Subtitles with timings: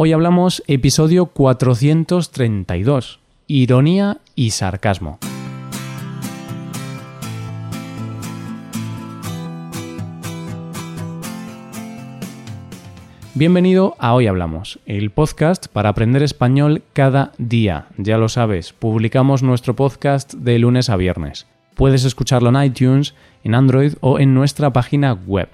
[0.00, 5.18] Hoy hablamos episodio 432, ironía y sarcasmo.
[13.34, 17.86] Bienvenido a Hoy Hablamos, el podcast para aprender español cada día.
[17.96, 21.48] Ya lo sabes, publicamos nuestro podcast de lunes a viernes.
[21.74, 25.48] Puedes escucharlo en iTunes, en Android o en nuestra página web.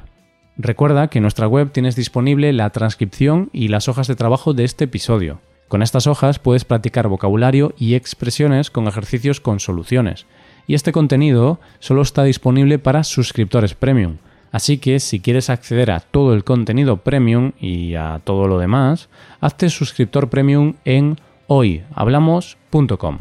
[0.57, 4.65] Recuerda que en nuestra web tienes disponible la transcripción y las hojas de trabajo de
[4.65, 5.41] este episodio.
[5.67, 10.27] Con estas hojas puedes practicar vocabulario y expresiones con ejercicios con soluciones.
[10.69, 14.19] Y este contenido solo está disponible para suscriptores premium.
[14.53, 19.09] Así que si quieres acceder a todo el contenido premium y a todo lo demás,
[19.41, 21.19] hazte suscriptor premium en
[21.49, 23.19] hoyhablamos.com.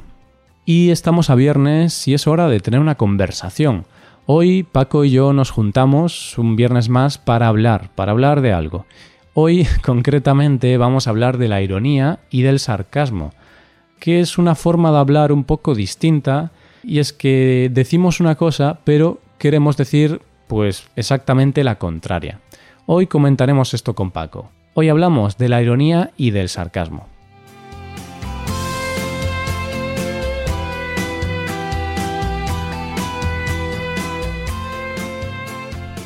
[0.65, 3.85] Y estamos a viernes y es hora de tener una conversación.
[4.25, 8.85] Hoy Paco y yo nos juntamos un viernes más para hablar, para hablar de algo.
[9.33, 13.33] Hoy concretamente vamos a hablar de la ironía y del sarcasmo,
[13.99, 16.51] que es una forma de hablar un poco distinta
[16.83, 22.39] y es que decimos una cosa pero queremos decir pues exactamente la contraria.
[22.85, 24.49] Hoy comentaremos esto con Paco.
[24.73, 27.12] Hoy hablamos de la ironía y del sarcasmo.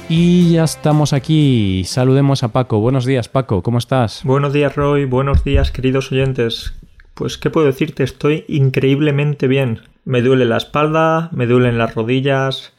[0.09, 1.83] Y ya estamos aquí.
[1.85, 2.79] Saludemos a Paco.
[2.79, 3.61] Buenos días, Paco.
[3.61, 4.21] ¿Cómo estás?
[4.23, 5.03] Buenos días, Roy.
[5.03, 6.73] Buenos días, queridos oyentes.
[7.13, 8.03] Pues, ¿qué puedo decirte?
[8.03, 9.81] Estoy increíblemente bien.
[10.05, 12.71] Me duele la espalda, me duelen las rodillas,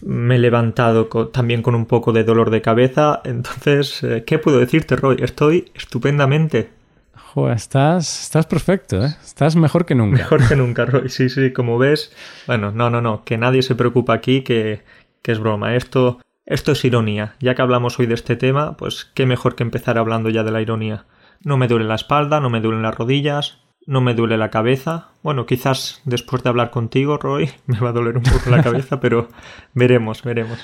[0.00, 3.20] me he levantado también con un poco de dolor de cabeza.
[3.24, 5.16] Entonces, eh, ¿qué puedo decirte, Roy?
[5.20, 6.70] Estoy estupendamente.
[7.14, 9.14] Joder, estás, estás perfecto, ¿eh?
[9.22, 10.16] Estás mejor que nunca.
[10.16, 11.10] Mejor que nunca, Roy.
[11.10, 12.12] Sí, sí, como ves.
[12.46, 13.24] Bueno, no, no, no.
[13.24, 14.80] Que nadie se preocupa aquí, que,
[15.20, 15.76] que es broma.
[15.76, 17.34] Esto esto es ironía.
[17.40, 20.50] Ya que hablamos hoy de este tema, pues qué mejor que empezar hablando ya de
[20.50, 21.06] la ironía.
[21.44, 25.08] No me duele la espalda, no me duelen las rodillas, no me duele la cabeza.
[25.22, 29.00] Bueno, quizás después de hablar contigo, Roy, me va a doler un poco la cabeza,
[29.00, 29.28] pero
[29.74, 30.58] veremos, veremos.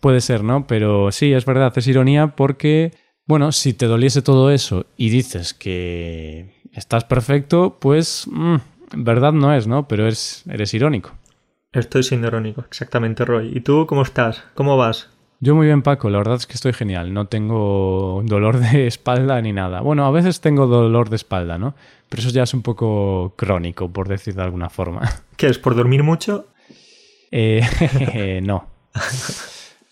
[0.00, 0.66] Puede ser, ¿no?
[0.66, 2.92] Pero sí, es verdad, es ironía porque,
[3.26, 8.56] bueno, si te doliese todo eso y dices que estás perfecto, pues mm,
[8.94, 9.88] verdad no es, ¿no?
[9.88, 11.12] Pero eres, eres irónico.
[11.76, 13.52] Estoy siendo irónico, exactamente, Roy.
[13.54, 14.42] ¿Y tú cómo estás?
[14.54, 15.10] ¿Cómo vas?
[15.40, 16.08] Yo muy bien, Paco.
[16.08, 17.12] La verdad es que estoy genial.
[17.12, 19.82] No tengo dolor de espalda ni nada.
[19.82, 21.74] Bueno, a veces tengo dolor de espalda, ¿no?
[22.08, 25.02] Pero eso ya es un poco crónico, por decir de alguna forma.
[25.36, 25.58] ¿Qué es?
[25.58, 26.46] ¿Por dormir mucho?
[27.30, 28.68] Eh, no.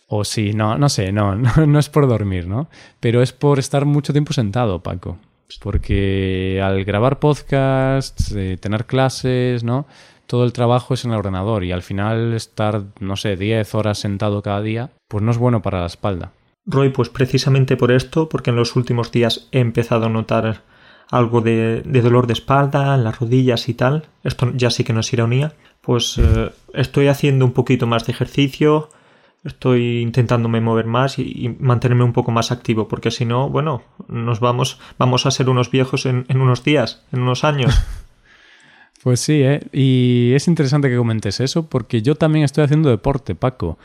[0.09, 2.71] O sí, no, no sé, no, no, es por dormir, ¿no?
[3.01, 5.19] Pero es por estar mucho tiempo sentado, Paco.
[5.61, 9.87] Porque al grabar podcasts, eh, tener clases, ¿no?
[10.35, 14.01] Todo el trabajo es en el ordenador y al final estar, no sé, 10 horas
[14.01, 16.33] sentado cada día, pues no es bueno para la espalda.
[16.67, 20.63] Roy, pues precisamente por esto, porque en los últimos días he empezado a notar
[21.09, 24.99] algo de, dolor de espalda, en las rodillas y tal, esto ya sí que no
[24.99, 28.89] es ironía, pues eh, estoy haciendo un poquito más de ejercicio,
[29.45, 34.41] estoy intentándome mover más y, mantenerme un poco más activo, porque si no, bueno, nos
[34.41, 37.73] vamos, vamos a ser unos viejos en, en unos días, en unos años.
[39.05, 39.61] Pues sí, ¿eh?
[39.71, 43.79] y es interesante que comentes eso porque yo también estoy haciendo deporte, Paco.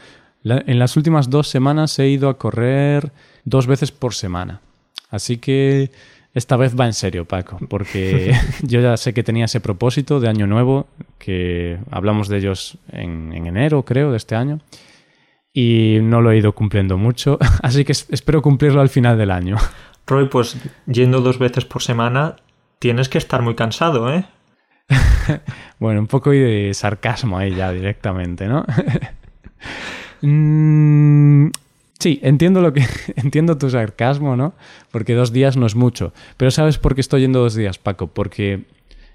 [0.45, 3.11] en las últimas dos semanas he ido a correr
[3.43, 4.61] dos veces por semana.
[5.09, 5.91] Así que
[6.33, 10.29] esta vez va en serio, Paco, porque yo ya sé que tenía ese propósito de
[10.29, 10.87] año nuevo,
[11.17, 14.61] que hablamos de ellos en, en enero, creo, de este año,
[15.51, 19.57] y no lo he ido cumpliendo mucho, así que espero cumplirlo al final del año.
[20.07, 20.55] Roy, pues
[20.85, 22.37] yendo dos veces por semana,
[22.79, 24.23] tienes que estar muy cansado, ¿eh?
[25.79, 28.65] bueno, un poco de sarcasmo ahí ya directamente, ¿no?
[30.21, 31.51] Mm,
[31.97, 32.85] sí, entiendo lo que
[33.15, 34.53] entiendo tu sarcasmo, ¿no?
[34.91, 36.13] Porque dos días no es mucho.
[36.37, 38.07] Pero ¿sabes por qué estoy yendo dos días, Paco?
[38.07, 38.65] Porque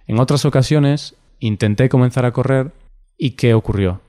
[0.07, 2.73] en otras ocasiones intenté comenzar a correr
[3.19, 4.01] y ¿qué ocurrió?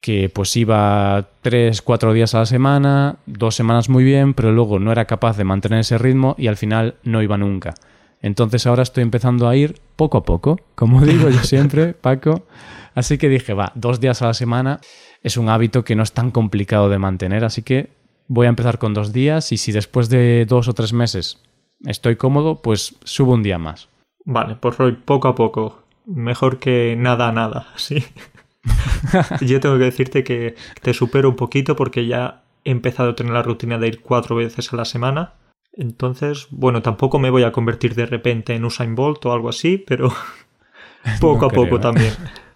[0.00, 4.80] Que pues iba tres, cuatro días a la semana, dos semanas muy bien, pero luego
[4.80, 7.74] no era capaz de mantener ese ritmo y al final no iba nunca.
[8.22, 12.46] Entonces ahora estoy empezando a ir poco a poco, como digo yo siempre, Paco.
[12.94, 14.80] Así que dije, va, dos días a la semana
[15.22, 17.90] es un hábito que no es tan complicado de mantener, así que
[18.28, 21.42] voy a empezar con dos días y si después de dos o tres meses
[21.84, 23.88] estoy cómodo, pues subo un día más.
[24.24, 25.82] Vale, por hoy poco a poco.
[26.06, 28.04] Mejor que nada a nada, ¿sí?
[29.40, 33.32] yo tengo que decirte que te supero un poquito porque ya he empezado a tener
[33.32, 35.32] la rutina de ir cuatro veces a la semana
[35.74, 39.78] entonces, bueno, tampoco me voy a convertir de repente en Usain Bolt o algo así,
[39.78, 40.12] pero
[41.20, 41.80] poco a poco ¿eh?
[41.80, 42.12] también.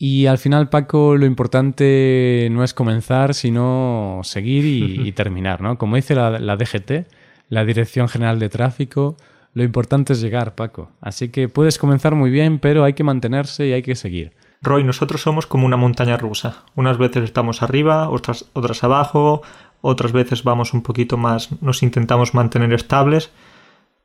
[0.00, 5.76] Y al final, Paco, lo importante no es comenzar, sino seguir y, terminar, ¿no?
[5.76, 7.08] Como dice la, DGT,
[7.48, 9.16] la Dirección General de Tráfico,
[9.54, 10.92] Lo importante es llegar, Paco.
[11.00, 14.34] Así que puedes comenzar muy bien, pero hay que mantenerse y hay que seguir.
[14.60, 16.64] Roy, nosotros somos como una montaña rusa.
[16.74, 19.42] Unas veces estamos arriba, otras, otras abajo,
[19.80, 23.30] otras veces vamos un poquito más, nos intentamos mantener estables,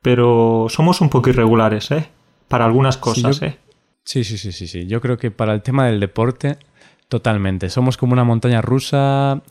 [0.02, 2.08] pero somos un poco irregulares, ¿eh?
[2.48, 3.58] Para algunas cosas, sí, ¿eh?
[4.04, 4.86] Sí, sí, sí, sí, sí.
[4.86, 6.58] Yo creo que para el tema del deporte,
[7.08, 7.70] totalmente.
[7.70, 9.42] Somos como una montaña rusa,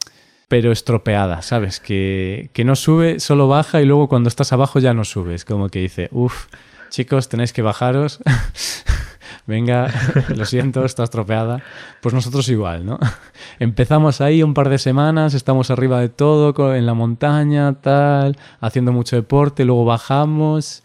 [0.47, 1.79] pero estropeada, ¿sabes?
[1.79, 5.43] Que, que no sube, solo baja y luego cuando estás abajo ya no subes.
[5.43, 6.45] Como que dice, uff,
[6.89, 8.19] chicos, tenéis que bajaros.
[9.45, 9.87] venga,
[10.35, 11.61] lo siento, está estropeada.
[12.01, 12.99] Pues nosotros igual, ¿no?
[13.59, 18.91] Empezamos ahí un par de semanas, estamos arriba de todo, en la montaña, tal, haciendo
[18.91, 20.83] mucho deporte, luego bajamos,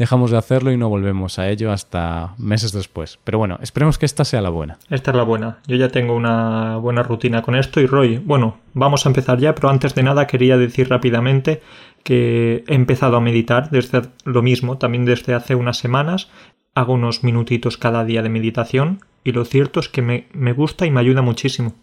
[0.00, 3.18] dejamos de hacerlo y no volvemos a ello hasta meses después.
[3.22, 4.78] Pero bueno, esperemos que esta sea la buena.
[4.88, 5.58] Esta es la buena.
[5.66, 9.54] Yo ya tengo una buena rutina con esto y Roy, bueno, vamos a empezar ya,
[9.54, 11.60] pero antes de nada quería decir rápidamente
[12.02, 16.30] que he empezado a meditar desde lo mismo, también desde hace unas semanas
[16.74, 20.86] hago unos minutitos cada día de meditación y lo cierto es que me, me gusta
[20.86, 21.74] y me ayuda muchísimo.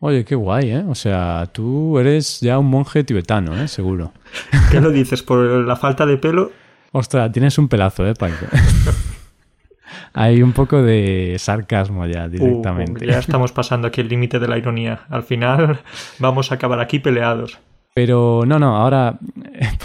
[0.00, 0.84] Oye, qué guay, ¿eh?
[0.86, 3.68] O sea, tú eres ya un monje tibetano, ¿eh?
[3.68, 4.12] Seguro.
[4.70, 5.22] ¿Qué lo dices?
[5.22, 6.52] ¿Por la falta de pelo?
[6.92, 8.46] Ostras, tienes un pelazo, ¿eh, Paco?
[10.12, 13.04] Hay un poco de sarcasmo ya directamente.
[13.04, 15.00] Uh, ya estamos pasando aquí el límite de la ironía.
[15.08, 15.80] Al final
[16.18, 17.58] vamos a acabar aquí peleados.
[17.94, 19.18] Pero no, no, ahora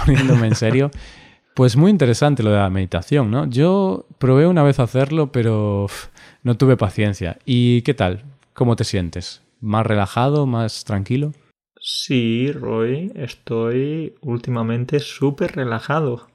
[0.05, 0.91] poniéndome en serio,
[1.59, 3.45] pues muy interesante lo de la meditación, ¿no?
[3.45, 5.87] Yo probé una vez hacerlo, pero
[6.41, 7.37] no tuve paciencia.
[7.43, 8.23] ¿Y qué tal?
[8.53, 9.41] ¿Cómo te sientes?
[9.59, 11.33] ¿Más relajado, más tranquilo?
[11.77, 16.29] Sí, Roy, estoy últimamente súper relajado.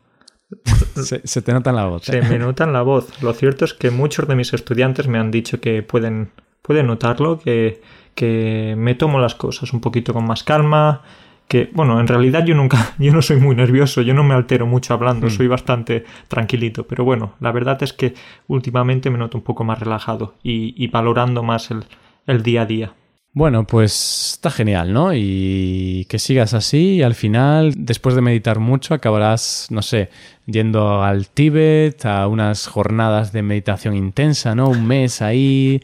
[0.95, 2.03] se, te nota en la voz.
[2.03, 2.23] Se ¿eh?
[2.29, 3.23] me nota en la voz.
[3.23, 7.39] Lo cierto es que muchos de mis estudiantes me han dicho que pueden, pueden notarlo,
[7.39, 7.81] que,
[8.15, 11.01] que me tomo las cosas un poquito con más calma,
[11.49, 14.67] que, bueno, en realidad yo nunca, yo no soy muy nervioso, yo no me altero
[14.67, 15.31] mucho hablando, mm.
[15.31, 18.15] soy bastante tranquilito, pero bueno, la verdad es que
[18.49, 21.85] últimamente me noto un poco más relajado y, valorando más el,
[22.27, 22.95] el día a día.
[23.37, 25.13] Bueno, pues está genial, ¿no?
[25.13, 30.09] Y que sigas así y al final, después de meditar mucho, acabarás, no sé,
[30.47, 34.69] yendo al Tíbet, a unas jornadas de meditación intensa, ¿no?
[34.69, 35.83] Un mes ahí,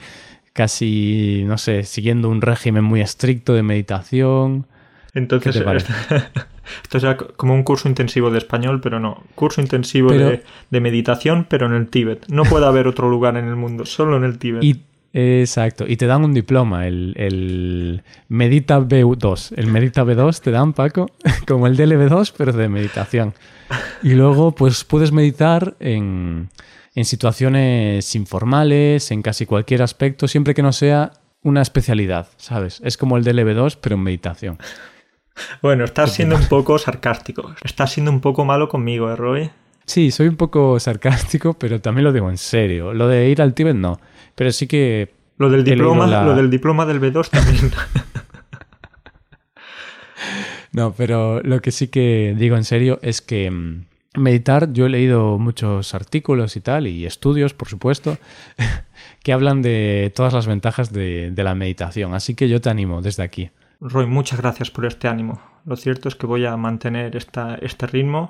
[0.52, 4.66] casi, no sé, siguiendo un régimen muy estricto de meditación.
[5.14, 5.56] Entonces,
[6.82, 9.22] esto es como un curso intensivo de español, pero no.
[9.34, 10.42] Curso intensivo de,
[10.80, 12.26] meditación, pero en el Tíbet.
[12.28, 14.62] No puede haber otro lugar en el mundo, solo en el Tíbet.
[14.62, 15.84] Y, exacto.
[15.86, 19.52] Y te dan un diploma, el, el Medita B2.
[19.56, 21.10] El Medita B2 te dan, Paco,
[21.46, 23.34] como el DLB2, pero de meditación.
[24.02, 26.48] Y luego, pues puedes meditar en,
[26.94, 32.80] en situaciones informales, en casi cualquier aspecto, siempre que no sea una especialidad, ¿sabes?
[32.84, 34.58] Es como el DLB2, pero en meditación.
[35.62, 37.54] Bueno, estás siendo un poco sarcástico.
[37.62, 39.50] Estás siendo un poco malo conmigo, ¿eh, Roy?
[39.86, 42.94] Sí, soy un poco sarcástico, pero también lo digo en serio.
[42.94, 44.00] Lo de ir al Tíbet no.
[44.34, 45.12] Pero sí que.
[45.38, 47.72] Lo del diploma, lo del diploma del B2 también.
[50.72, 53.84] no, pero lo que sí que digo en serio es que mm,
[54.16, 58.18] meditar, yo he leído muchos artículos y tal, y estudios, por supuesto,
[59.22, 62.14] que hablan de todas las ventajas de la meditación.
[62.14, 63.50] Así que yo te animo desde aquí.
[63.80, 65.40] Roy, muchas gracias por este ánimo.
[65.64, 68.28] Lo cierto es que voy a mantener esta, este ritmo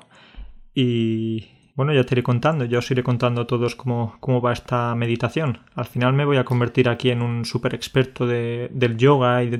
[0.73, 4.53] y bueno, ya te iré contando, ya os iré contando a todos cómo, cómo va
[4.53, 5.59] esta meditación.
[5.75, 9.49] Al final me voy a convertir aquí en un super experto de, del yoga y
[9.49, 9.57] de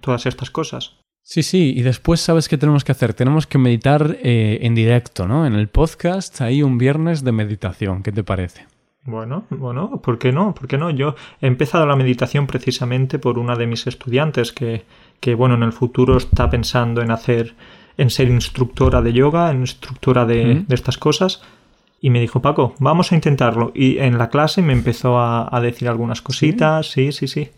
[0.00, 0.96] todas estas cosas.
[1.22, 3.14] Sí, sí, y después sabes qué tenemos que hacer.
[3.14, 5.46] Tenemos que meditar eh, en directo, ¿no?
[5.46, 8.02] En el podcast hay un viernes de meditación.
[8.02, 8.66] ¿Qué te parece?
[9.06, 10.54] Bueno, bueno, ¿por qué no?
[10.54, 10.90] ¿Por qué no?
[10.90, 14.84] Yo he empezado la meditación precisamente por una de mis estudiantes que,
[15.20, 17.54] que bueno, en el futuro está pensando en hacer,
[17.96, 21.42] en ser instructora de yoga, en instructora de, estas cosas.
[22.00, 23.72] Y me dijo, Paco, vamos a intentarlo.
[23.74, 27.48] Y en la clase me empezó a, decir algunas cositas, sí, sí, sí.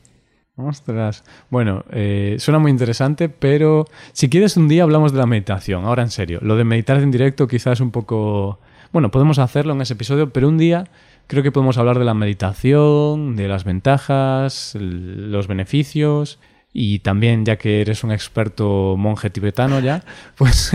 [0.56, 1.24] Ostras.
[1.50, 6.02] Bueno, eh, suena muy interesante, pero si quieres un día hablamos de la meditación, ahora
[6.02, 6.38] en serio.
[6.42, 8.60] Lo de meditar en directo quizás es un poco...
[8.92, 10.88] Bueno, podemos hacerlo en ese episodio, pero un día
[11.26, 16.38] creo que podemos hablar de la meditación, de las ventajas, los beneficios
[16.78, 20.02] y también, ya que eres un experto monje tibetano ya,
[20.36, 20.72] pues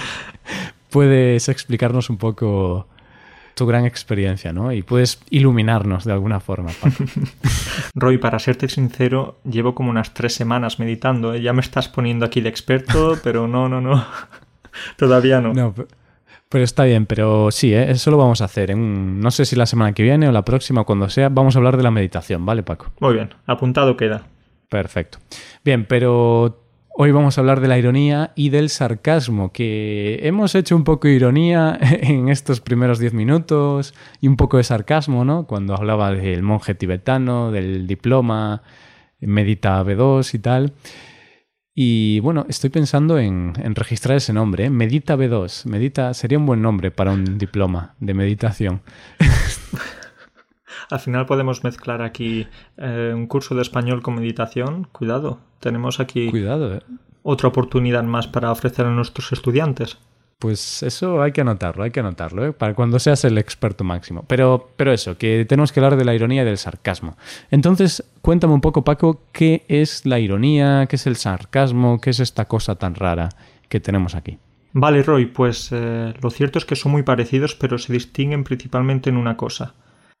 [0.90, 2.86] puedes explicarnos un poco
[3.54, 4.72] tu gran experiencia, ¿no?
[4.72, 6.70] Y puedes iluminarnos de alguna forma.
[7.94, 11.32] Roy, para serte sincero, llevo como unas tres semanas meditando.
[11.32, 11.40] ¿eh?
[11.40, 14.04] Ya me estás poniendo aquí de experto, pero no, no, no.
[14.98, 15.54] Todavía no.
[15.54, 15.74] No,
[16.50, 17.90] pero está bien, pero sí, ¿eh?
[17.90, 18.70] eso lo vamos a hacer.
[18.70, 21.58] En, no sé si la semana que viene o la próxima, cuando sea, vamos a
[21.58, 22.92] hablar de la meditación, ¿vale, Paco?
[23.00, 24.26] Muy bien, apuntado queda.
[24.68, 25.18] Perfecto.
[25.64, 26.66] Bien, pero
[26.98, 31.08] Hoy vamos a hablar de la ironía y del sarcasmo, que hemos hecho un poco
[31.08, 33.92] de ironía en estos primeros diez minutos
[34.22, 35.46] y un poco de sarcasmo, ¿no?
[35.46, 38.62] Cuando hablaba del monje tibetano, del diploma,
[39.20, 40.72] Medita B2 y tal.
[41.74, 44.70] Y bueno, estoy pensando en, registrar ese nombre, ¿eh?
[44.70, 45.66] Medita B2.
[45.66, 48.80] Medita sería un buen nombre para un diploma de meditación.
[50.90, 54.86] Al final podemos mezclar aquí eh, un curso de español con meditación.
[54.92, 56.82] Cuidado, tenemos aquí Cuidado, eh.
[57.22, 59.98] otra oportunidad más para ofrecer a nuestros estudiantes.
[60.38, 62.52] Pues eso hay que anotarlo, hay que anotarlo, ¿eh?
[62.52, 64.22] para cuando seas el experto máximo.
[64.28, 67.16] Pero, pero eso, que tenemos que hablar de la ironía y del sarcasmo.
[67.50, 70.86] Entonces, cuéntame un poco, Paco, ¿qué es la ironía?
[70.90, 72.02] ¿Qué es el sarcasmo?
[72.02, 73.30] ¿Qué es esta cosa tan rara
[73.70, 74.38] que tenemos aquí?
[74.74, 79.08] Vale, Roy, pues eh, lo cierto es que son muy parecidos, pero se distinguen principalmente
[79.08, 79.72] en una cosa.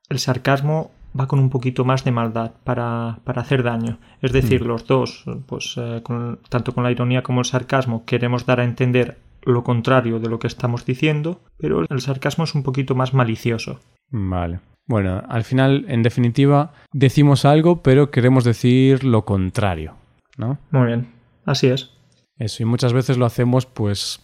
[0.08, 3.98] El sarcasmo va con un poquito más de maldad para, hacer daño.
[4.20, 4.66] Es decir, mm.
[4.66, 6.02] los dos, pues eh,
[6.48, 10.38] tanto con la ironía como el sarcasmo, queremos dar a entender lo contrario de lo
[10.38, 13.80] que estamos diciendo, pero el sarcasmo es un poquito más malicioso.
[14.10, 14.60] Vale.
[14.86, 19.94] Bueno, al final, en definitiva, decimos algo, pero queremos decir lo contrario,
[20.36, 20.58] ¿no?
[20.70, 21.08] Muy bien,
[21.44, 21.90] así es.
[22.38, 24.20] Eso, y muchas veces lo hacemos, pues,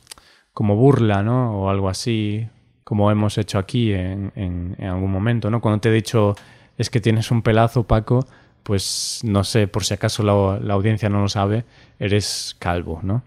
[0.52, 1.56] como burla, ¿no?
[1.56, 2.46] O algo así,
[2.92, 5.62] como hemos hecho aquí en, en, algún momento, ¿no?
[5.62, 6.34] Cuando te he dicho,
[6.76, 8.26] es que tienes un pelazo, Paco,
[8.62, 11.64] pues, no sé, por si acaso la, la audiencia no lo sabe,
[11.98, 13.22] eres calvo, ¿no?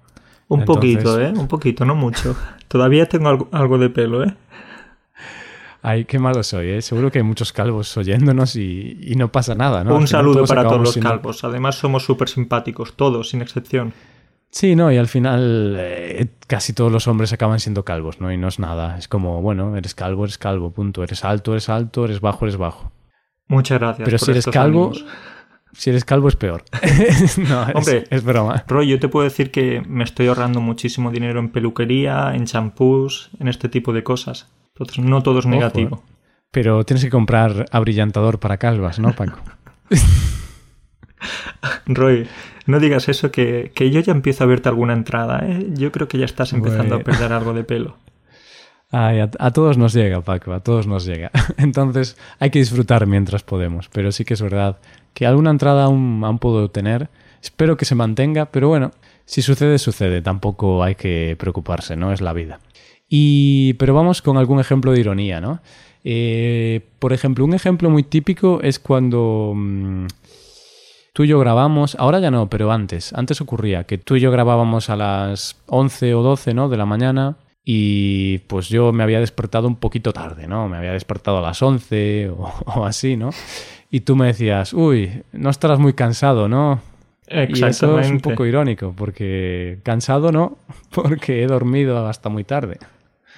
[0.50, 1.34] Un poquito, ¿eh?
[1.36, 2.36] Un poquito, no mucho.
[2.68, 4.36] Todavía tengo algo, de pelo, ¿eh?
[5.82, 6.84] Ay, qué malo soy, ¿eh?
[6.84, 9.96] Seguro que hay muchos calvos oyéndonos y, no pasa nada, ¿no?
[9.96, 11.44] Un saludo para todos los calvos.
[11.44, 13.94] Además, somos súper simpáticos, todos, sin excepción.
[14.56, 18.32] Sí, no, y al final eh, casi todos los hombres acaban siendo calvos, ¿no?
[18.32, 18.98] Y no es nada.
[18.98, 21.04] Es como, bueno, eres calvo, eres calvo, punto.
[21.04, 22.90] Eres alto, eres alto, eres bajo, eres bajo.
[23.50, 24.06] Muchas gracias.
[24.06, 24.94] Pero si eres calvo,
[25.74, 26.64] si eres calvo es peor.
[27.50, 28.64] no, Hombre, es, broma.
[28.66, 33.32] Roy, yo te puedo decir que me estoy ahorrando muchísimo dinero en peluquería, en champús,
[33.42, 34.48] en este tipo de cosas.
[34.70, 36.02] Entonces, no todo es negativo.
[36.52, 39.38] Pero tienes que comprar abrillantador para calvas, ¿no, Paco?
[41.86, 42.28] Roy,
[42.66, 45.42] no digas eso, que, yo ya empiezo a verte alguna entrada.
[45.44, 45.68] ¿eh?
[45.74, 47.98] Yo creo que ya estás empezando a perder algo de pelo.
[48.92, 51.32] Ay, a, a, todos nos llega, Paco, a todos nos llega.
[51.58, 53.90] Entonces hay que disfrutar mientras podemos.
[53.90, 54.78] Pero sí que es verdad
[55.14, 57.10] que alguna entrada aún, puedo tener.
[57.42, 58.92] Espero que se mantenga, pero bueno,
[59.26, 60.22] si sucede, sucede.
[60.22, 62.12] Tampoco hay que preocuparse, ¿no?
[62.12, 62.60] Es la vida.
[63.08, 65.62] Y, pero vamos con algún ejemplo de ironía, ¿no?
[66.04, 70.06] Eh, por ejemplo, un ejemplo muy típico es cuando mm,
[71.16, 74.32] tú y yo grabamos, ahora ya no, pero antes, antes ocurría que tú y yo
[74.32, 76.68] grabábamos a las 11 o 12, ¿no?
[76.68, 80.68] De la mañana y pues yo me había despertado un poquito tarde, ¿no?
[80.68, 82.30] Me había despertado a las 11
[82.66, 83.30] o así, ¿no?
[83.96, 86.82] y tú me decías, uy, no estarás muy cansado, ¿no?
[87.28, 87.60] Exactamente.
[87.60, 90.58] Y eso es un poco irónico, porque cansado no,
[90.92, 92.78] porque he dormido hasta muy tarde.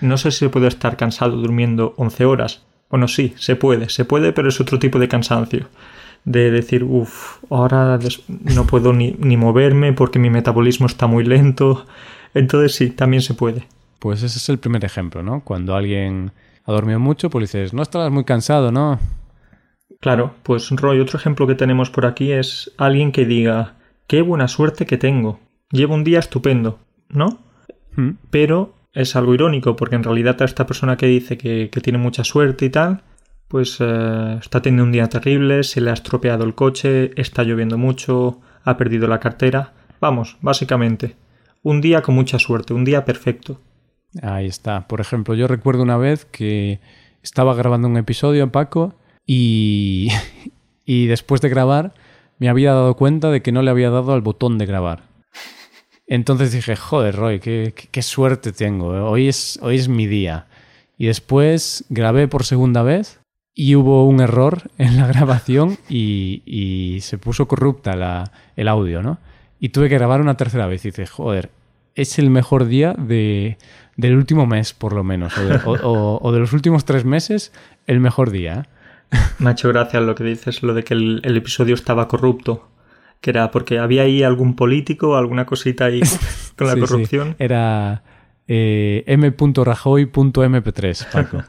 [0.02, 2.64] No sé si se puede estar cansado durmiendo 11 horas.
[2.90, 5.68] Bueno, sí, se puede, se puede, pero es otro tipo de cansancio.
[6.28, 7.98] De decir, uff, ahora
[8.54, 11.86] no puedo ni, ni moverme porque mi metabolismo está muy lento.
[12.34, 13.66] Entonces sí, también se puede.
[14.00, 15.42] Pues ese es el primer ejemplo, ¿no?
[15.42, 16.34] Cuando alguien
[16.66, 19.00] ha dormido mucho, pues dices, no estarás muy cansado, ¿no?
[20.02, 24.48] Claro, pues Roy, otro ejemplo que tenemos por aquí es alguien que diga, qué buena
[24.48, 25.40] suerte que tengo,
[25.72, 26.80] llevo un día estupendo,
[27.10, 27.40] ¿no?
[27.96, 28.12] Hmm.
[28.30, 32.24] Pero es algo irónico porque en realidad a esta persona que dice que, tiene mucha
[32.24, 33.02] suerte y tal,
[33.48, 37.78] pues eh, está teniendo un día terrible, se le ha estropeado el coche, está lloviendo
[37.78, 39.74] mucho, ha perdido la cartera.
[40.02, 41.16] Vamos, básicamente,
[41.64, 43.62] un día con mucha suerte, un día perfecto.
[44.22, 44.88] Ahí está.
[44.88, 46.80] Por ejemplo, yo recuerdo una vez que
[47.24, 50.10] estaba grabando un episodio, en Paco, y,
[50.86, 51.94] y después de grabar
[52.40, 55.04] me había dado cuenta de que no le había dado al botón de grabar.
[56.06, 59.10] Entonces dije, joder, Roy, qué, qué, suerte tengo.
[59.10, 60.48] Hoy es, hoy es mi día.
[60.98, 63.20] Y después grabé por segunda vez
[63.60, 69.02] y hubo un error en la grabación y, y se puso corrupta la, el audio,
[69.02, 69.18] ¿no?
[69.60, 71.50] Y tuve que grabar una tercera vez y dije, joder,
[71.96, 73.58] es el mejor día de,
[73.96, 77.52] del último mes, por lo menos, o de, o, o de los últimos tres meses,
[77.88, 78.68] el mejor día.
[79.40, 82.70] Me ha hecho gracia lo que dices, lo de que el, episodio estaba corrupto.
[83.22, 86.02] Que era porque había ahí algún político, alguna cosita ahí
[86.56, 87.36] con la corrupción.
[87.40, 88.04] Era
[88.48, 91.44] eh, m.rajoy.mp3, Paco.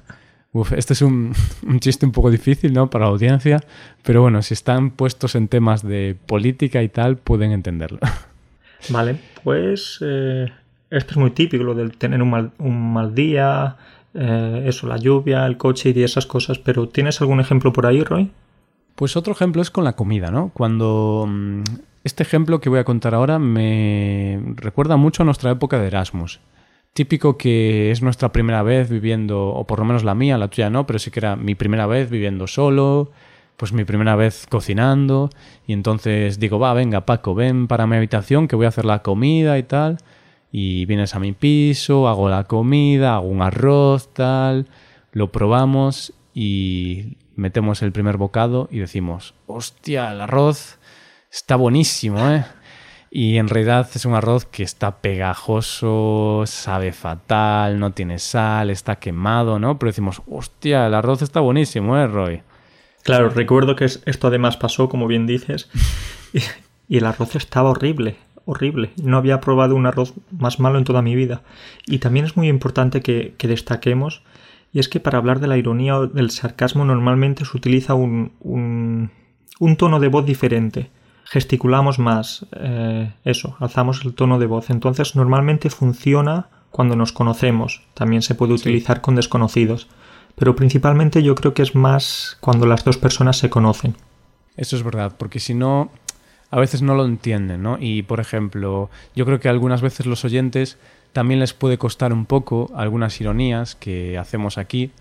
[0.52, 1.34] Uf, este es un,
[1.80, 2.90] chiste un poco difícil, ¿no?
[2.90, 3.60] Para la audiencia,
[4.02, 7.98] pero bueno, si están puestos en temas de política y tal, pueden entenderlo.
[8.90, 10.46] Vale, pues eh,
[10.90, 13.76] esto es muy típico, lo de tener un mal, un mal día,
[14.14, 18.02] eh, eso, la lluvia, el coche y esas cosas, pero ¿tienes algún ejemplo por ahí,
[18.02, 18.30] Roy?
[18.94, 20.50] Pues otro ejemplo es con la comida, ¿no?
[20.54, 21.62] Cuando mm,
[22.04, 26.40] Este ejemplo que voy a contar ahora me recuerda mucho a nuestra época de Erasmus.
[26.98, 30.68] Típico que es nuestra primera vez viviendo, o por lo menos la mía, la tuya
[30.68, 33.12] no, pero sí que era mi primera vez viviendo solo,
[33.56, 35.30] pues mi primera vez cocinando,
[35.64, 39.02] y entonces digo, va, venga Paco, ven para mi habitación que voy a hacer la
[39.02, 39.98] comida y tal,
[40.50, 44.66] y vienes a mi piso, hago la comida, hago un arroz, tal,
[45.12, 50.80] lo probamos y metemos el primer bocado y decimos, hostia, el arroz
[51.30, 52.44] está buenísimo, ¿eh?
[53.10, 58.96] Y en realidad es un arroz que está pegajoso, sabe fatal, no tiene sal, está
[58.96, 59.78] quemado, ¿no?
[59.78, 62.42] Pero decimos, hostia, el arroz está buenísimo, ¿eh, Roy?
[63.04, 65.70] Claro, recuerdo que esto además pasó, como bien dices,
[66.88, 68.90] y, el arroz estaba horrible, horrible.
[69.02, 71.42] No había probado un arroz más malo en toda mi vida.
[71.86, 74.22] Y también es muy importante que, destaquemos,
[74.70, 78.32] y es que para hablar de la ironía o del sarcasmo normalmente se utiliza un,
[78.40, 80.90] un tono de voz diferente
[81.28, 84.70] gesticulamos más, eh, eso, alzamos el tono de voz.
[84.70, 89.88] Entonces normalmente funciona cuando nos conocemos, también se puede utilizar con desconocidos,
[90.36, 93.94] pero principalmente yo creo que es más cuando las dos personas se conocen.
[94.56, 95.90] Eso es verdad, porque si no,
[96.50, 97.76] a veces no lo entienden, ¿no?
[97.78, 100.78] Y por ejemplo, yo creo que algunas veces los oyentes
[101.12, 104.92] también les puede costar un poco algunas ironías que hacemos aquí,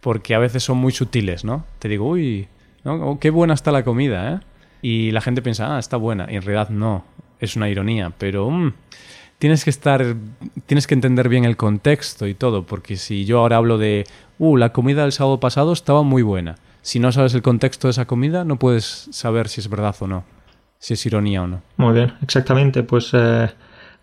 [0.00, 1.64] porque a veces son muy sutiles, ¿no?
[1.80, 2.48] Te digo, uy,
[2.84, 3.18] ¿no?
[3.20, 4.40] qué buena está la comida, ¿eh?
[4.82, 6.26] Y la gente piensa, ah, está buena.
[6.30, 7.04] Y en realidad no,
[7.38, 8.72] es una ironía, pero mm,
[9.38, 10.14] tienes que estar,
[10.66, 14.04] tienes que entender bien el contexto y todo, porque si yo ahora hablo de,
[14.38, 16.56] uh, la comida del sábado pasado estaba muy buena.
[16.82, 20.08] Si no sabes el contexto de esa comida, no puedes saber si es verdad o
[20.08, 20.24] no,
[20.78, 21.62] si es ironía o no.
[21.76, 22.82] Muy bien, exactamente.
[22.82, 23.50] Pues, eh,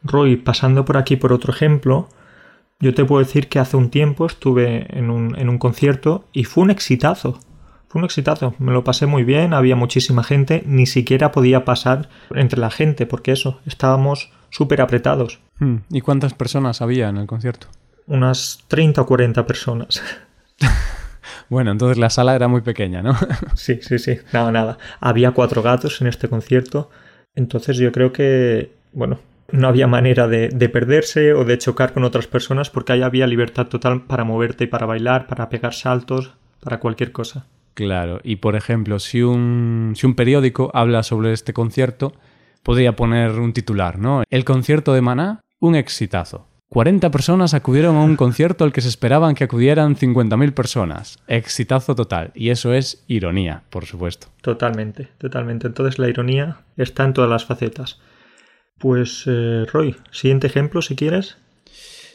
[0.03, 2.07] Roy, pasando por aquí por otro ejemplo,
[2.79, 6.45] yo te puedo decir que hace un tiempo estuve en un, en un concierto y
[6.45, 7.39] fue un exitazo.
[7.89, 12.07] Fue un exitazo, me lo pasé muy bien, había muchísima gente, ni siquiera podía pasar
[12.35, 15.39] entre la gente, porque eso, estábamos súper apretados.
[15.57, 17.65] Hmm, ¿Y cuántas personas había en el concierto?
[18.05, 20.03] Unas 30 o 40 personas.
[21.49, 23.17] bueno, entonces la sala era muy pequeña, ¿no?
[23.55, 24.77] sí, sí, sí, nada, nada.
[24.99, 26.91] Había cuatro gatos en este concierto,
[27.33, 29.17] entonces yo creo que, bueno,
[29.51, 33.25] no había manera de, de, perderse o de chocar con otras personas porque ahí había
[33.25, 37.47] libertad total para moverte y para bailar, para pegar saltos, para cualquier cosa.
[37.79, 42.11] Claro, y por ejemplo, si un, si un periódico habla sobre este concierto,
[42.61, 44.23] podría poner un titular, ¿no?
[44.29, 46.45] El concierto de Maná, un exitazo.
[46.67, 51.19] 40 personas acudieron a un concierto al que se esperaban que acudieran 50.000 personas.
[51.29, 52.33] Exitazo total.
[52.35, 54.27] Y eso es ironía, por supuesto.
[54.41, 55.67] Totalmente, totalmente.
[55.67, 58.01] Entonces la ironía está en todas las facetas.
[58.77, 61.37] Pues, eh, Roy, siguiente ejemplo, si quieres.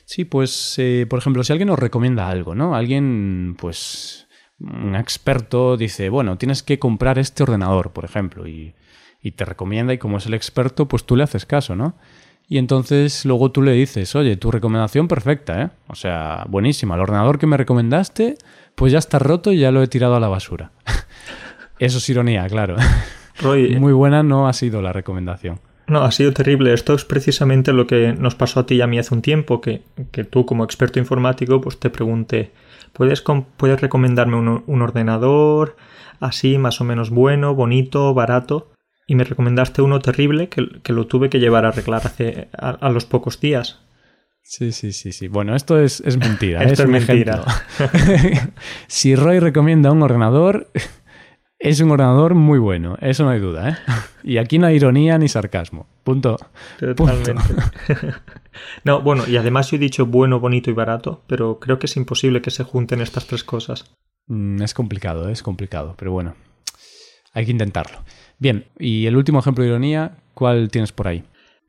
[0.05, 2.77] Sí, pues, eh, por ejemplo, si alguien nos recomienda algo, ¿no?
[2.77, 4.24] Alguien, pues,
[4.61, 8.75] un experto dice, bueno, tienes que comprar este ordenador, por ejemplo, y,
[9.37, 11.97] te recomienda y como es el experto, pues tú le haces caso, ¿no?
[12.47, 15.71] Y entonces luego tú le dices, oye, tu recomendación perfecta, ¿eh?
[15.87, 16.95] O sea, buenísima.
[16.95, 18.37] El ordenador que me recomendaste,
[18.75, 20.73] pues ya está roto y ya lo he tirado a la basura.
[21.79, 22.77] Eso es ironía, claro.
[23.43, 25.59] Muy buena no ha sido la recomendación.
[25.87, 26.75] No, ha sido terrible.
[26.75, 29.63] Esto es precisamente lo que nos pasó a ti y a mí hace un tiempo,
[29.63, 32.53] que, que tú como experto informático, pues te pregunté,
[32.95, 33.25] ¿Puedes,
[33.57, 35.77] puedes recomendarme un, ordenador
[36.21, 38.71] así, más o menos bueno, bonito, barato?
[39.07, 43.05] Y me recomendaste uno terrible que, lo tuve que llevar a arreglar hace, a, los
[43.05, 43.81] pocos días.
[44.43, 45.27] Sí, sí, sí, sí.
[45.27, 46.63] Bueno, esto es, mentira.
[46.63, 47.43] esto es, mentira.
[48.87, 50.71] si Roy recomienda un ordenador,
[51.65, 53.77] es un ordenador muy bueno, eso no hay duda, ¿eh?
[54.23, 55.87] Y aquí no hay ironía ni sarcasmo.
[56.03, 56.37] Punto.
[56.79, 57.55] Totalmente.
[58.85, 61.97] no, bueno, y además yo he dicho bueno, bonito y barato, pero creo que es
[61.97, 63.95] imposible que se junten estas tres cosas.
[64.27, 66.35] Mm, es complicado, es complicado, pero bueno,
[67.33, 67.99] hay que intentarlo.
[68.39, 71.25] Bien, y el último ejemplo de ironía, ¿cuál tienes por ahí?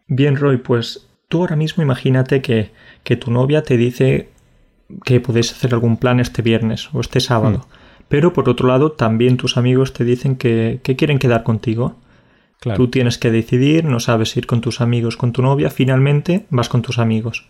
[0.08, 2.71] Bien, Roy, pues tú ahora mismo imagínate que,
[3.05, 4.29] que tu novia te dice
[5.05, 7.60] que podéis hacer algún plan este viernes o este sábado.
[7.60, 7.85] Mm.
[8.08, 11.96] Pero por otro lado, también tus amigos te dicen que, quieren quedar contigo.
[12.76, 16.68] Tú tienes que decidir, no sabes ir con tus amigos, con tu novia, finalmente vas
[16.68, 17.48] con tus amigos.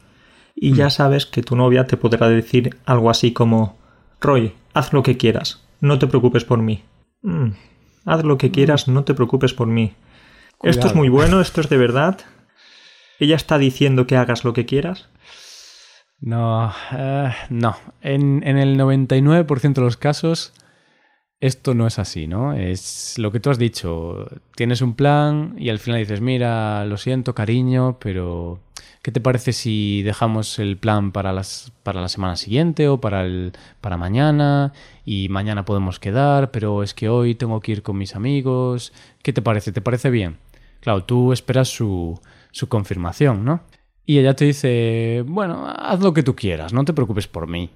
[0.56, 0.92] Y ya mm.
[0.92, 3.78] sabes que tu novia te podrá decir algo así como,
[4.20, 6.84] Roy, haz lo que quieras, no te preocupes por mí.
[7.22, 7.52] Mm,
[8.06, 9.94] haz lo que quieras, no te preocupes por mí.
[10.64, 12.20] Esto es muy bueno, esto es de verdad.
[13.20, 15.10] Ella está diciendo que hagas lo que quieras.
[16.20, 17.76] No, eh, no.
[18.02, 20.54] En, en el 99% de los casos
[21.42, 22.54] esto no es así, ¿no?
[22.54, 24.26] Es lo que tú has dicho.
[24.56, 28.60] Tienes un plan y al final dices, mira, lo siento, cariño, pero
[29.04, 33.26] ¿qué te parece si dejamos el plan para, las, para la semana siguiente o para,
[33.26, 34.74] el, para mañana?
[35.06, 38.94] Y mañana podemos quedar, pero es que hoy tengo que ir con mis amigos.
[39.22, 39.72] ¿Qué te parece?
[39.72, 40.38] ¿Te parece bien?
[40.82, 42.20] claro, tú esperas su,
[42.52, 43.62] su confirmación, ¿no?
[44.06, 47.70] Y ella te dice, bueno, haz lo que tú quieras, no te preocupes por mí.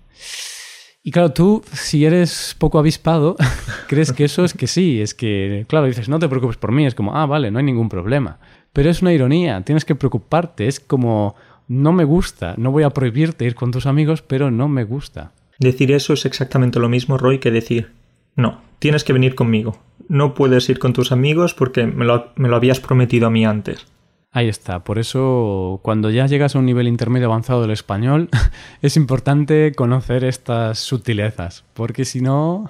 [1.02, 3.36] Y claro, tú, si eres poco avispado,
[3.88, 6.86] crees que eso es que sí, es que, claro, dices, no te preocupes por mí,
[6.86, 8.40] es como, ah, vale, no hay ningún problema.
[8.74, 11.36] Pero es una ironía, tienes que preocuparte, es como,
[11.68, 15.32] no me gusta, no voy a prohibirte ir con tus amigos, pero no me gusta.
[15.58, 17.92] Decir eso es exactamente lo mismo, Roy, que decir,
[18.36, 19.80] no, tienes que venir conmigo.
[20.08, 23.46] No puedes ir con tus amigos porque me lo, me lo habías prometido a mí
[23.46, 23.86] antes.
[24.32, 28.30] Ahí está, por eso cuando ya llegas a un nivel intermedio avanzado del español
[28.82, 32.68] es importante conocer estas sutilezas, porque si no...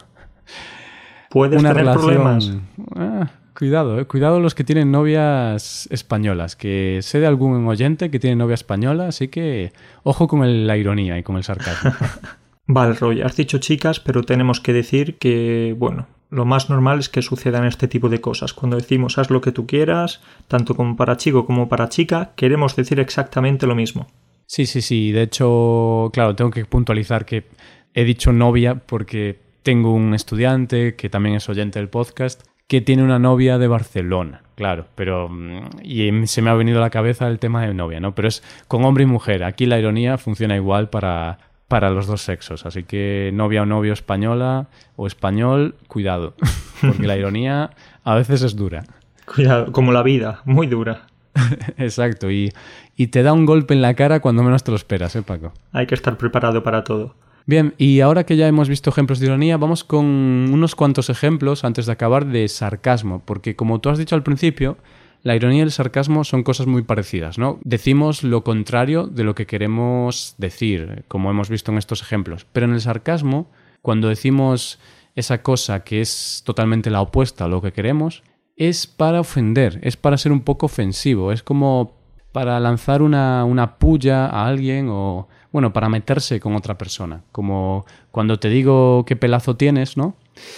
[1.29, 2.05] Puedes una tener relación...
[2.07, 2.51] problemas.
[2.95, 8.19] Ah, cuidado, eh, cuidado los que tienen novias españolas, que sé de algún oyente que
[8.19, 11.91] tiene novia española, así que ojo con el- la ironía y con el sarcasmo.
[12.67, 17.09] Vale, Roy, has dicho chicas, pero tenemos que decir que, bueno, lo más normal es
[17.09, 18.53] que sucedan este tipo de cosas.
[18.53, 22.75] Cuando decimos haz lo que tú quieras, tanto como para chico como para chica, queremos
[22.75, 24.07] decir exactamente lo mismo.
[24.45, 25.11] Sí, sí, sí.
[25.11, 27.45] De hecho, claro, tengo que puntualizar que
[27.93, 33.03] he dicho novia porque tengo un estudiante que también es oyente del podcast que tiene
[33.03, 37.27] una novia de Barcelona, claro, pero mm, y se me ha venido a la cabeza
[37.27, 38.13] el tema de novia, ¿no?
[38.13, 39.43] Pero es con hombre y mujer.
[39.43, 43.93] Aquí la ironía funciona igual para, para los dos sexos, así que novia o novio
[43.93, 46.33] española o español, cuidado,
[46.81, 47.69] porque la ironía
[48.03, 48.83] a veces es dura.
[49.25, 51.07] Cuidado, como la vida, muy dura.
[51.77, 52.51] Exacto, y,
[52.97, 55.53] y te da un golpe en la cara cuando menos te lo esperas, ¿eh, Paco?
[55.71, 57.15] Hay que estar preparado para todo.
[57.45, 61.63] Bien, y ahora que ya hemos visto ejemplos de ironía, vamos con unos cuantos ejemplos
[61.63, 64.77] antes de acabar de sarcasmo, porque como tú has dicho al principio,
[65.23, 67.59] la ironía y el sarcasmo son cosas muy parecidas, ¿no?
[67.63, 72.65] Decimos lo contrario de lo que queremos decir, como hemos visto en estos ejemplos, pero
[72.65, 73.49] en el sarcasmo,
[73.81, 74.79] cuando decimos
[75.15, 78.23] esa cosa que es totalmente la opuesta a lo que queremos,
[78.55, 81.97] es para ofender, es para ser un poco ofensivo, es como
[82.31, 87.23] para lanzar una, una puya a alguien o, bueno, para meterse con otra persona.
[87.31, 90.15] Como cuando te digo qué pelazo tienes, ¿no?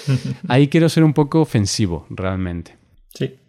[0.48, 2.81] Ahí quiero ser un poco ofensivo, realmente.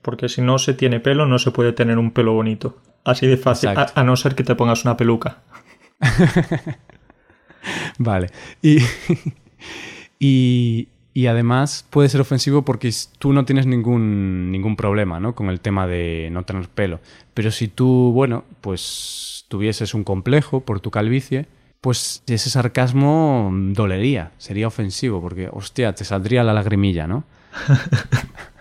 [0.03, 2.77] Porque si no se tiene pelo, no se puede tener un pelo bonito.
[3.05, 5.39] Así de fácil, a, no ser que te pongas una peluca.
[7.99, 8.31] Vale.
[8.61, 8.79] Y,
[10.19, 15.35] y, y además puede ser ofensivo porque tú no tienes ningún, ningún problema ¿no?
[15.35, 17.01] con el tema de no tener pelo.
[17.35, 21.47] Pero si tú, bueno, pues tuvieses un complejo por tu calvicie,
[21.83, 27.25] pues ese sarcasmo dolería, sería ofensivo, porque, hostia, te saldría la lagrimilla, ¿no?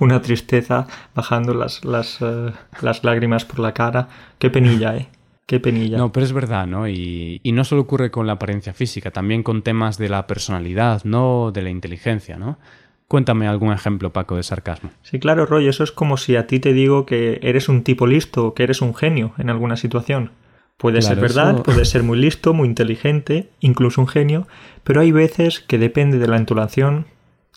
[0.00, 4.08] Una tristeza bajando las, las, eh, las lágrimas por la cara.
[4.38, 5.08] Qué penilla, ¿eh?
[5.46, 5.96] Qué penilla.
[5.96, 6.88] No, pero es verdad, ¿no?
[6.88, 11.02] Y, y no solo ocurre con la apariencia física, también con temas de la personalidad,
[11.04, 11.50] ¿no?
[11.52, 12.58] De la inteligencia, ¿no?
[13.06, 14.90] Cuéntame algún ejemplo, Paco, de sarcasmo.
[15.02, 18.06] Sí, claro, Roy, eso es como si a ti te digo que eres un tipo
[18.06, 20.32] listo o que eres un genio en alguna situación.
[20.76, 24.46] Puede ser verdad, eso- puede ser muy listo, muy inteligente, incluso un genio,
[24.84, 27.06] pero hay veces que depende de la entonación,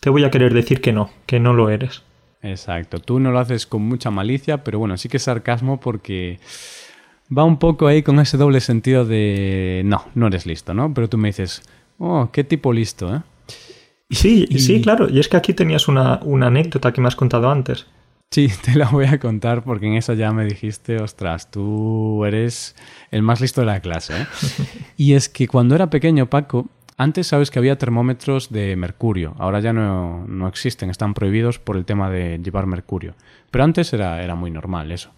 [0.00, 2.02] te voy a querer decir que no, que no lo eres.
[2.42, 6.40] Exacto, tú no lo haces con mucha malicia, pero bueno, sí que es sarcasmo porque
[7.36, 10.92] va un poco ahí con ese doble sentido de no, no eres listo, ¿no?
[10.92, 11.62] Pero tú me dices,
[11.98, 13.20] oh, qué tipo listo, ¿eh?
[14.10, 17.16] Sí, Y- sí, claro, y es que aquí tenías una, una anécdota que me has
[17.16, 17.86] contado antes.
[18.30, 22.74] Sí, te la voy a contar porque en esa ya me dijiste, ostras, tú eres
[23.10, 24.14] el más listo de la clase.
[24.22, 24.26] ¿eh?
[24.96, 29.60] y es que cuando era pequeño, Paco, antes sabes que había termómetros de mercurio, ahora
[29.60, 33.14] ya no, no existen, están prohibidos por el tema de llevar mercurio.
[33.50, 35.10] Pero antes era, era muy normal eso.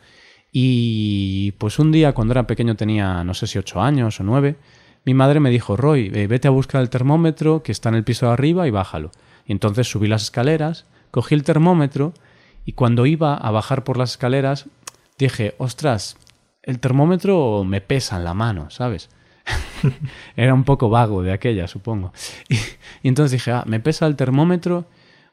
[0.53, 4.57] Y pues un día cuando era pequeño tenía, no sé si ocho años o nueve,
[5.05, 8.05] mi madre me dijo, Roy, eh, vete a buscar el termómetro que está en el
[8.05, 9.11] piso de arriba y bájalo.
[9.47, 12.15] Y entonces subí las escaleras, cogí el termómetro
[12.65, 14.67] y cuando iba a bajar por las escaleras
[15.19, 16.17] dije, ostras,
[16.63, 19.11] el termómetro me pesa en la mano, ¿sabes?
[20.37, 22.13] Era un poco vago de aquella, supongo.
[22.49, 22.57] Y,
[23.03, 24.87] y entonces dije, ah, me pesa el termómetro,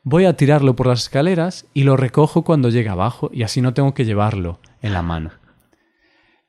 [0.03, 3.73] voy a tirarlo por las escaleras y lo recojo cuando llegue abajo y así no
[3.73, 5.31] tengo que llevarlo en la mano.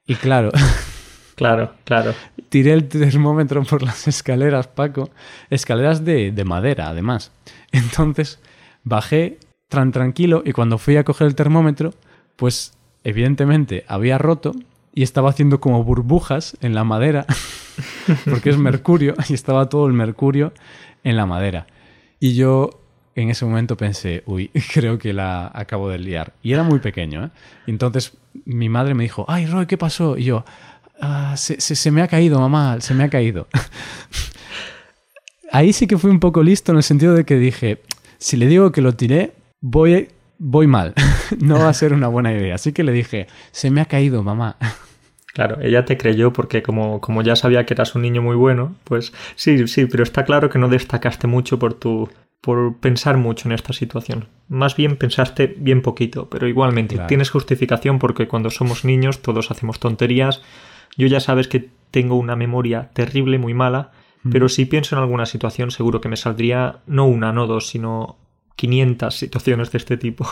[0.07, 0.51] Y claro,
[1.35, 2.15] Claro, claro.
[2.51, 5.11] tiré el termómetro por las escaleras, Paco.
[5.51, 7.33] Escaleras de, de madera, además.
[7.73, 8.39] Entonces
[8.85, 9.39] bajé
[9.69, 11.95] tan tranquilo y cuando fui a coger el termómetro,
[12.37, 14.53] pues evidentemente había roto
[14.95, 17.27] y estaba haciendo como burbujas en la madera,
[18.29, 20.53] porque es mercurio y estaba todo el mercurio
[21.05, 21.67] en la madera.
[22.21, 22.71] Y yo
[23.15, 26.33] en ese momento pensé, uy, creo que la acabo de liar.
[26.43, 27.31] Y era muy pequeño, ¿eh?
[27.67, 28.13] Y entonces
[28.45, 30.17] mi madre me dijo, ay, Roy, ¿qué pasó?
[30.17, 30.45] Y yo,
[31.01, 33.49] "Ah, se, se- se me ha caído, mamá, se me ha caído.
[35.51, 37.83] Ahí sí que fui un poco listo en el sentido de que dije,
[38.19, 40.09] si le digo que lo tiré, voy,
[40.43, 40.93] voy mal,
[41.41, 42.57] no va a ser una buena idea.
[42.57, 44.57] Así que le dije, se me ha caído, mamá.
[45.33, 48.75] Claro, ella te creyó porque como, como ya sabía que eras un niño muy bueno,
[48.85, 52.11] pues sí, sí, pero está claro que no destacaste mucho por tu
[52.43, 54.27] por pensar mucho en esta situación.
[54.49, 59.79] Más bien pensaste bien poquito, pero igualmente tienes justificación porque cuando somos niños todos hacemos
[59.79, 60.43] tonterías.
[60.97, 63.93] Yo ya sabes que tengo una memoria terrible, muy mala,
[64.31, 68.19] pero si pienso en alguna situación seguro que me saldría no una, no dos, sino
[68.57, 70.27] 500 situaciones de este tipo.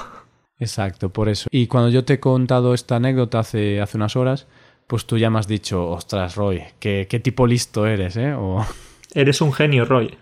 [0.59, 1.48] Exacto, por eso.
[1.50, 4.46] Y cuando yo te he contado esta anécdota hace, hace unas horas,
[4.87, 8.35] pues tú ya me has dicho, ostras, Roy, qué, qué tipo listo eres, ¿eh?
[8.35, 8.64] O...
[9.14, 10.16] Eres un genio, Roy.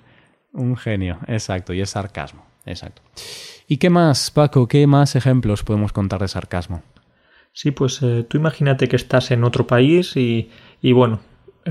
[0.52, 3.02] Un genio, exacto, y es sarcasmo, exacto.
[3.66, 4.66] ¿Y qué más, Paco?
[4.66, 6.82] ¿Qué más ejemplos podemos contar de sarcasmo?
[7.52, 11.20] Sí, pues eh, tú imagínate que estás en otro país y, y bueno,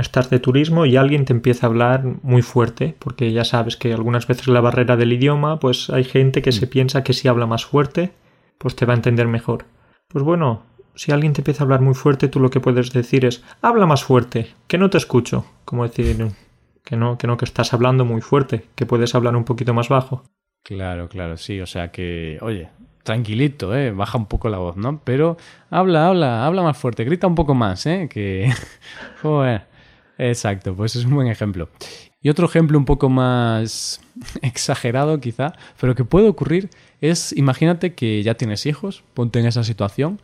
[0.02, 3.94] estás de turismo y alguien te empieza a hablar muy fuerte, porque ya sabes que
[3.94, 6.70] algunas veces la barrera del idioma, pues hay gente que se mm.
[6.70, 8.12] piensa que si habla más fuerte,
[8.58, 9.66] pues te va a entender mejor.
[10.08, 10.64] Pues bueno,
[10.96, 13.86] si alguien te empieza a hablar muy fuerte, tú lo que puedes decir es habla
[13.86, 16.16] más fuerte, que no te escucho, como decir
[16.84, 19.90] que no, que no, que estás hablando muy fuerte, que puedes hablar un poquito más
[19.90, 20.24] bajo.
[20.64, 22.70] Claro, claro, sí, o sea que, oye,
[23.04, 23.92] tranquilito, ¿eh?
[23.92, 25.00] baja un poco la voz, ¿no?
[25.04, 25.38] Pero
[25.70, 28.10] habla, habla, habla más fuerte, grita un poco más, ¿eh?
[28.10, 28.52] Que,
[29.22, 29.64] joder,
[30.18, 31.70] exacto, pues es un buen ejemplo.
[32.22, 34.02] Y otro ejemplo un poco más
[34.42, 36.70] exagerado quizá, pero que puede ocurrir
[37.02, 40.22] es, imagínate que ya tienes hijos, ponte en esa situación,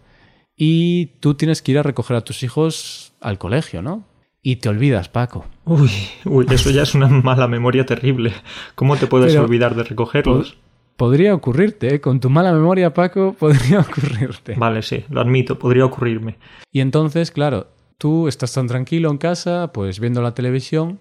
[0.55, 4.03] y tú tienes que ir a recoger a tus hijos al colegio, ¿no?
[4.45, 5.45] y te olvidas, Paco.
[5.63, 5.89] Uy,
[6.25, 8.33] uy, eso ya es una mala memoria terrible.
[8.75, 10.57] ¿Cómo te puedes olvidar de recogerlos?
[10.97, 12.01] podría ocurrirte, ¿eh?
[12.01, 14.55] con tu mala memoria, Paco, podría ocurrirte.
[14.55, 16.37] Vale, sí, lo admito, podría ocurrirme.
[16.71, 20.99] Y entonces, claro, tú estás tan tranquilo en casa, pues viendo la televisión,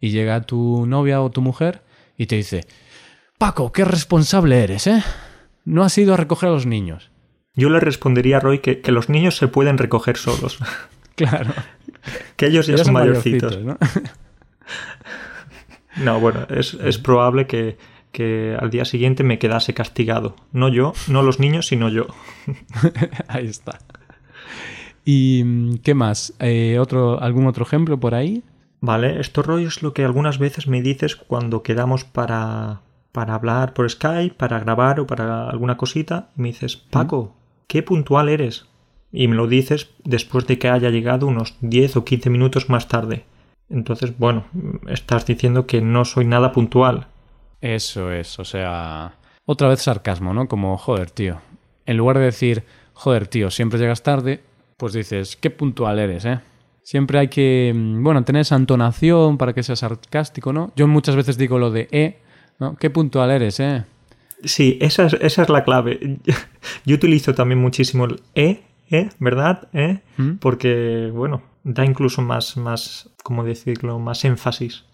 [0.00, 1.82] y llega tu novia o tu mujer
[2.16, 2.66] y te dice,
[3.38, 5.02] Paco, qué responsable eres, ¿eh?
[5.64, 7.10] No has ido a recoger a los niños.
[7.54, 10.58] Yo le respondería a Roy que, que los niños se pueden recoger solos.
[11.16, 11.52] claro.
[12.36, 13.58] que ellos ya, son mayorcitos.
[13.60, 13.78] ¿no?
[15.96, 17.78] no, bueno, es, es probable que,
[18.12, 20.36] que, al día siguiente me quedase castigado.
[20.52, 22.06] No yo, no los niños, sino yo.
[23.28, 23.78] ahí está.
[25.04, 26.34] ¿Y qué más?
[26.38, 28.42] Eh, otro, ¿Algún otro ejemplo por ahí?
[28.80, 32.80] Vale, esto rollo es lo que algunas veces me dices cuando quedamos para,
[33.12, 36.30] para hablar por Skype, para grabar o para alguna cosita.
[36.36, 37.34] Y me dices, Paco,
[37.66, 38.66] qué puntual eres
[39.16, 42.88] y me lo dices después de que haya llegado unos 10 o 15 minutos más
[42.88, 43.24] tarde.
[43.70, 44.44] Entonces, bueno,
[44.88, 47.06] estás diciendo que no soy nada puntual.
[47.60, 49.14] Eso es, o sea,
[49.46, 50.48] otra vez sarcasmo, ¿no?
[50.48, 51.38] Como, joder, tío.
[51.86, 54.42] En lugar de decir, joder, tío, siempre llegas tarde,
[54.76, 56.40] pues dices, qué puntual eres, ¿eh?
[56.82, 60.72] Siempre hay que, mm, bueno, tener esa entonación para que sea sarcástico, ¿no?
[60.76, 62.18] Yo muchas veces digo lo de, eh,
[62.58, 62.76] ¿no?
[62.76, 63.84] Qué puntual eres, ¿eh?
[64.44, 66.18] Sí, esa es, esa es la clave.
[66.84, 69.08] Yo utilizo también muchísimo el e ¿eh?
[69.18, 69.68] ¿verdad?
[69.72, 70.00] ¿Eh?
[70.16, 70.34] ¿Mm?
[70.34, 74.84] Porque, bueno, da incluso más, más, ¿cómo decirlo?, más énfasis.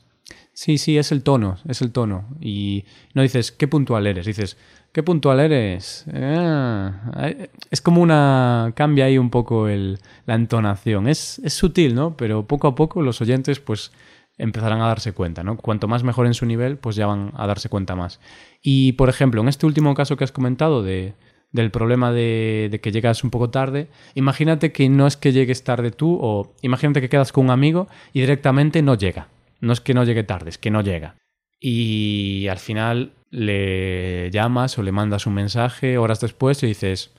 [0.53, 2.29] Sí, sí, es el tono, es el tono.
[2.41, 4.57] Y no dices, qué puntual eres, dices,
[4.93, 6.05] qué puntual eres.
[6.13, 7.31] Ah,
[7.71, 8.73] es como una...
[8.75, 11.09] cambia ahí un poco el, la entonación.
[11.09, 12.17] Es, es sutil, ¿no?
[12.17, 13.93] Pero poco a poco los oyentes, pues
[14.39, 15.57] empezarán a darse cuenta, ¿no?
[15.57, 18.21] Cuanto más mejoren su nivel, pues ya van a darse cuenta más.
[18.63, 21.15] Y, por ejemplo, en este último caso que has comentado de,
[21.53, 23.89] del problema de, que llegas un poco tarde.
[24.15, 27.89] Imagínate que no es que llegues tarde tú o imagínate que quedas con un amigo
[28.13, 29.29] y directamente no llega.
[29.61, 31.17] No es que no llegue tarde, es que no llega.
[31.61, 37.15] Y al final le llamas o le mandas un mensaje horas después y dices,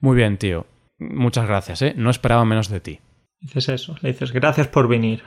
[0.00, 0.66] muy bien, tío,
[0.98, 1.94] muchas gracias, ¿eh?
[1.96, 3.00] No esperaba menos de ti.
[3.40, 5.22] Dices eso, le dices, gracias por venir.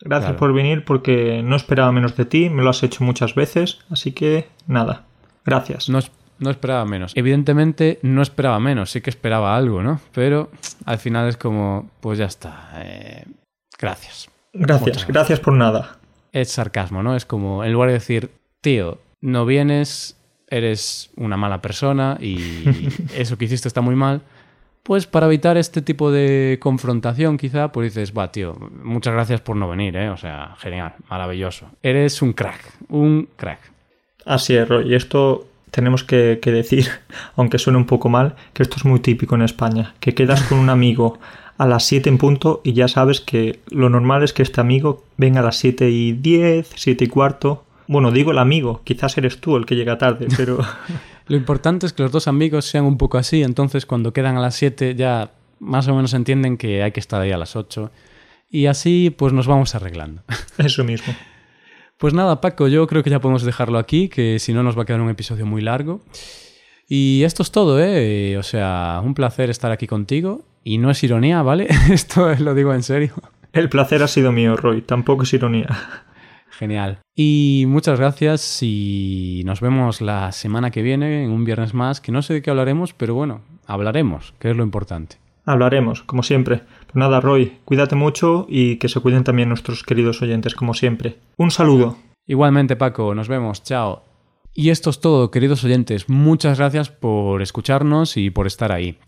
[0.00, 3.78] Gracias por venir porque no esperaba menos de ti, me lo has hecho muchas veces,
[3.90, 5.06] así que nada,
[5.44, 5.88] gracias.
[5.88, 6.00] No,
[6.38, 7.12] no esperaba menos.
[7.14, 10.00] Evidentemente no esperaba menos, sí que esperaba algo, ¿no?
[10.12, 10.50] Pero
[10.84, 12.70] al final es como, pues ya está.
[12.76, 13.24] Eh,
[13.78, 14.28] gracias.
[14.52, 15.98] Gracias, gracias por nada.
[16.32, 17.16] Es sarcasmo, ¿no?
[17.16, 22.64] Es como, en lugar de decir, tío, no vienes, eres una mala persona y
[23.16, 24.20] eso que hiciste está muy mal,
[24.82, 29.56] pues para evitar este tipo de confrontación quizá, pues dices, va, tío, muchas gracias por
[29.56, 30.10] no venir, ¿eh?
[30.10, 31.70] O sea, genial, maravilloso.
[31.82, 32.60] Eres un crack,
[32.90, 33.72] un crack.
[34.26, 34.92] Así es, Roy.
[34.92, 36.88] Y esto tenemos que, decir,
[37.36, 40.58] aunque suene un poco mal, que esto es muy típico en España, que quedas con
[40.58, 41.18] un amigo
[41.56, 45.04] a las 7 en punto y ya sabes que lo normal es que este amigo
[45.16, 47.64] venga a las 7 y 10, 7 y cuarto.
[47.86, 50.58] Bueno, digo el amigo, quizás eres tú el que llega tarde, pero...
[51.26, 54.40] lo importante es que los dos amigos sean un poco así, entonces cuando quedan a
[54.40, 57.90] las 7 ya más o menos entienden que hay que estar ahí a las 8
[58.50, 60.22] y así pues nos vamos arreglando.
[60.58, 61.14] Eso mismo.
[61.98, 64.82] Pues nada, Paco, yo creo que ya podemos dejarlo aquí, que si no nos va
[64.82, 66.02] a quedar un episodio muy largo.
[66.88, 68.36] Y esto es todo, ¿eh?
[68.36, 70.44] O sea, un placer estar aquí contigo.
[70.64, 71.68] Y no es ironía, ¿vale?
[71.90, 73.12] Esto lo digo en serio.
[73.52, 74.80] El placer ha sido mío, Roy.
[74.80, 75.66] Tampoco es ironía.
[76.58, 76.98] Genial.
[77.16, 82.12] Y muchas gracias y nos vemos la semana que viene, en un viernes más, que
[82.12, 85.16] no sé de qué hablaremos, pero bueno, hablaremos, que es lo importante.
[85.46, 86.62] Hablaremos, como siempre.
[86.86, 91.18] Pues nada, Roy, cuídate mucho y que se cuiden también nuestros queridos oyentes, como siempre.
[91.36, 91.98] Un saludo.
[92.26, 94.02] Igualmente, Paco, nos vemos, chao.
[94.54, 96.08] Y esto es todo, queridos oyentes.
[96.08, 98.98] Muchas gracias por escucharnos y por estar ahí.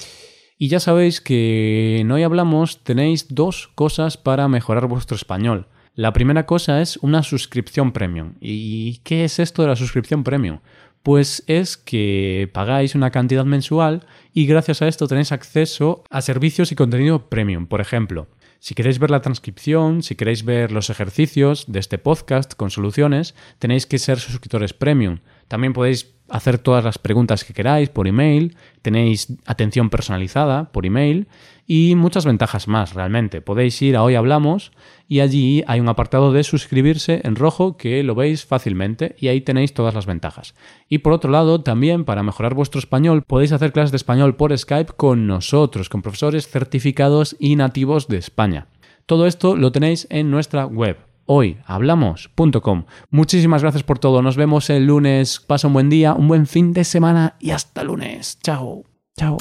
[0.59, 5.67] Y ya sabéis que en Hoy Hablamos tenéis dos cosas para mejorar vuestro español.
[5.97, 8.35] La primera cosa es una suscripción premium.
[8.39, 10.59] ¿Y qué es esto de la suscripción premium?
[11.03, 14.05] Pues es que pagáis una cantidad mensual
[14.35, 17.67] y gracias a esto tenéis acceso a servicios y contenido premium.
[17.67, 18.27] Por ejemplo,
[18.59, 23.35] si queréis ver la transcripción, si queréis ver los ejercicios de este podcast con soluciones,
[23.59, 25.21] tenéis que ser suscriptores premium.
[25.49, 31.29] También podéis hacer todas las preguntas que queráis por email, tenéis atención personalizada por email
[31.67, 33.41] y muchas ventajas más realmente.
[33.41, 34.73] Podéis ir a Hoy Hablamos
[35.09, 39.41] y allí hay un apartado de suscribirse en rojo que lo veis fácilmente y ahí
[39.41, 40.55] tenéis todas las ventajas.
[40.89, 44.57] Y por otro lado, también para mejorar vuestro español podéis hacer clases de español por
[44.57, 48.67] Skype con nosotros, con profesores certificados y nativos de España.
[49.07, 52.85] Todo esto lo tenéis en nuestra web hoyhablamos.com.
[53.11, 54.23] Muchísimas gracias por todo.
[54.23, 55.41] Nos vemos el lunes.
[55.41, 58.39] Pasa un buen día, un buen fin de semana y hasta lunes.
[58.43, 58.85] Chao.
[59.17, 59.37] Chao.